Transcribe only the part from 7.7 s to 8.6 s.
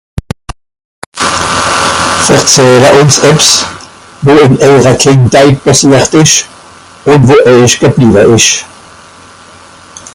gebliewe esch